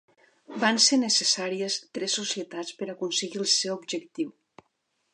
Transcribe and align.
Van 0.63 0.79
ser 0.85 0.97
necessàries 1.01 1.77
tres 1.97 2.17
societats 2.21 2.75
per 2.81 2.91
aconseguir 2.97 3.45
el 3.45 3.49
seu 3.61 3.79
objectiu. 3.81 4.35